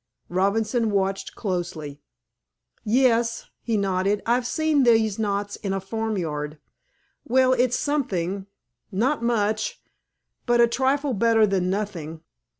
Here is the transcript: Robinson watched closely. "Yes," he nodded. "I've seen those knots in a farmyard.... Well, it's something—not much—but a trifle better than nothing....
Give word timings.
Robinson 0.29 0.89
watched 0.89 1.35
closely. 1.35 2.01
"Yes," 2.83 3.45
he 3.61 3.77
nodded. 3.77 4.23
"I've 4.25 4.47
seen 4.47 4.81
those 4.81 5.19
knots 5.19 5.57
in 5.57 5.73
a 5.73 5.79
farmyard.... 5.79 6.57
Well, 7.23 7.53
it's 7.53 7.77
something—not 7.77 9.21
much—but 9.21 10.59
a 10.59 10.65
trifle 10.67 11.13
better 11.13 11.45
than 11.45 11.69
nothing.... 11.69 12.21